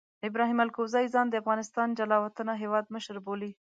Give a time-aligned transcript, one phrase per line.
[0.27, 3.51] ابراهیم الکوزي ځان د افغانستان جلا وطنه هیواد مشر بولي.